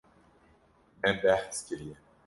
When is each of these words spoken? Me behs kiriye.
Me 1.01 1.09
behs 1.21 1.57
kiriye. 1.65 1.95